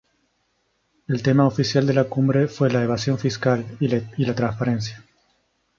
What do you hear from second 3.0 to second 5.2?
fiscal y la transparencia.